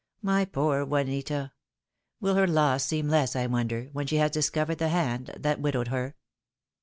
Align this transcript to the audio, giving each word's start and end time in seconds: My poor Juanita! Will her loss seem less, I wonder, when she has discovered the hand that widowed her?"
My 0.23 0.45
poor 0.45 0.83
Juanita! 0.83 1.51
Will 2.19 2.33
her 2.33 2.47
loss 2.47 2.83
seem 2.85 3.07
less, 3.07 3.35
I 3.35 3.45
wonder, 3.45 3.89
when 3.93 4.07
she 4.07 4.15
has 4.15 4.31
discovered 4.31 4.79
the 4.79 4.89
hand 4.89 5.29
that 5.37 5.61
widowed 5.61 5.89
her?" 5.89 6.15